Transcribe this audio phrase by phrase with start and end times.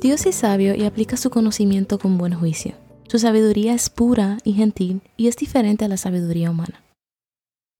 [0.00, 2.72] Dios es sabio y aplica su conocimiento con buen juicio.
[3.06, 6.82] Su sabiduría es pura y gentil y es diferente a la sabiduría humana.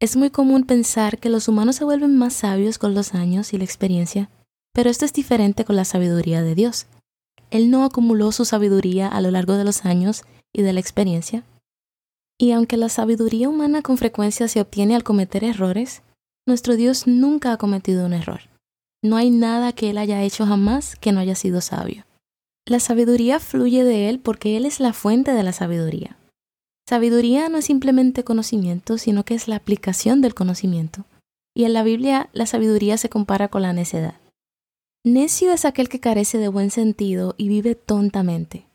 [0.00, 3.58] Es muy común pensar que los humanos se vuelven más sabios con los años y
[3.58, 4.28] la experiencia,
[4.74, 6.88] pero esto es diferente con la sabiduría de Dios.
[7.50, 11.44] Él no acumuló su sabiduría a lo largo de los años y de la experiencia.
[12.38, 16.02] Y aunque la sabiduría humana con frecuencia se obtiene al cometer errores,
[16.46, 18.42] nuestro Dios nunca ha cometido un error.
[19.02, 22.04] No hay nada que Él haya hecho jamás que no haya sido sabio.
[22.66, 26.16] La sabiduría fluye de Él porque Él es la fuente de la sabiduría.
[26.88, 31.04] Sabiduría no es simplemente conocimiento, sino que es la aplicación del conocimiento.
[31.54, 34.14] Y en la Biblia la sabiduría se compara con la necedad.
[35.04, 38.66] Necio es aquel que carece de buen sentido y vive tontamente.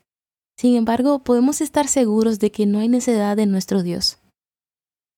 [0.57, 4.17] Sin embargo, podemos estar seguros de que no hay necedad en nuestro Dios.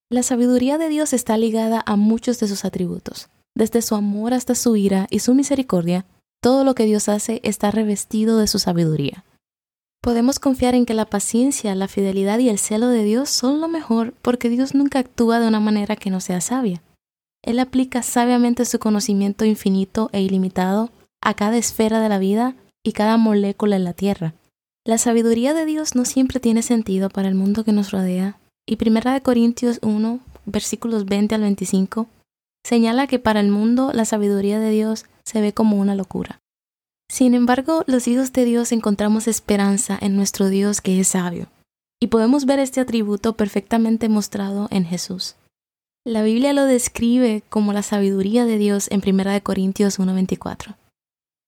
[0.10, 4.56] La sabiduría de Dios está ligada a muchos de sus atributos, desde su amor hasta
[4.56, 6.06] su ira y su misericordia,
[6.42, 9.24] todo lo que Dios hace está revestido de su sabiduría.
[10.02, 13.68] Podemos confiar en que la paciencia, la fidelidad y el celo de Dios son lo
[13.68, 16.82] mejor porque Dios nunca actúa de una manera que no sea sabia.
[17.44, 22.94] Él aplica sabiamente su conocimiento infinito e ilimitado a cada esfera de la vida y
[22.94, 24.34] cada molécula en la tierra.
[24.86, 28.78] La sabiduría de Dios no siempre tiene sentido para el mundo que nos rodea, y
[28.82, 32.08] 1 Corintios 1, versículos 20 al 25,
[32.68, 36.42] señala que para el mundo la sabiduría de Dios se ve como una locura.
[37.10, 41.48] Sin embargo, los hijos de Dios encontramos esperanza en nuestro Dios que es sabio,
[42.02, 45.36] y podemos ver este atributo perfectamente mostrado en Jesús.
[46.06, 50.76] La Biblia lo describe como la sabiduría de Dios en 1 Corintios 1:24.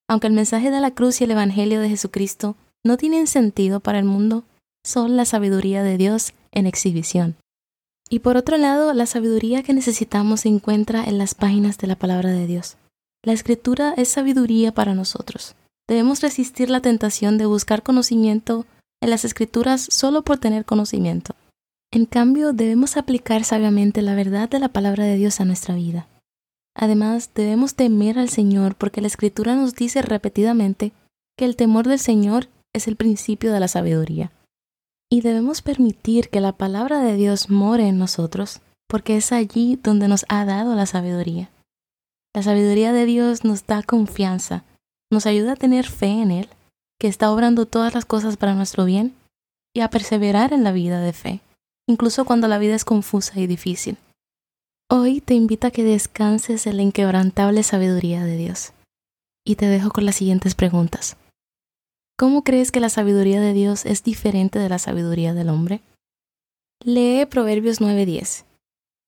[0.09, 2.55] Aunque el mensaje de la cruz y el Evangelio de Jesucristo
[2.85, 4.45] no tienen sentido para el mundo,
[4.85, 7.35] son la sabiduría de Dios en exhibición.
[8.09, 11.95] Y por otro lado, la sabiduría que necesitamos se encuentra en las páginas de la
[11.95, 12.77] palabra de Dios.
[13.23, 15.55] La escritura es sabiduría para nosotros.
[15.87, 18.65] Debemos resistir la tentación de buscar conocimiento
[19.01, 21.35] en las escrituras solo por tener conocimiento.
[21.91, 26.07] En cambio, debemos aplicar sabiamente la verdad de la palabra de Dios a nuestra vida.
[26.75, 30.93] Además, debemos temer al Señor porque la escritura nos dice repetidamente
[31.37, 34.31] que el temor del Señor es el principio de la sabiduría.
[35.11, 40.07] Y debemos permitir que la palabra de Dios more en nosotros porque es allí donde
[40.07, 41.49] nos ha dado la sabiduría.
[42.35, 44.63] La sabiduría de Dios nos da confianza,
[45.11, 46.49] nos ayuda a tener fe en Él,
[46.99, 49.15] que está obrando todas las cosas para nuestro bien,
[49.75, 51.41] y a perseverar en la vida de fe,
[51.87, 53.97] incluso cuando la vida es confusa y difícil.
[54.91, 58.73] Hoy te invito a que descanses en la inquebrantable sabiduría de Dios.
[59.45, 61.15] Y te dejo con las siguientes preguntas.
[62.19, 65.79] ¿Cómo crees que la sabiduría de Dios es diferente de la sabiduría del hombre?
[66.83, 68.43] Lee Proverbios 9:10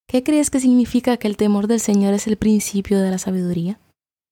[0.08, 3.82] ¿Qué crees que significa que el temor del Señor es el principio de la sabiduría?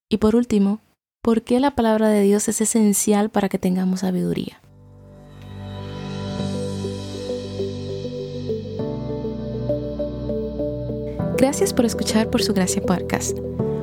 [0.10, 0.80] Y por último,
[1.22, 4.62] ¿por qué la palabra de Dios es esencial para que tengamos sabiduría?
[11.38, 13.38] Gracias por escuchar Por Su Gracia Podcast.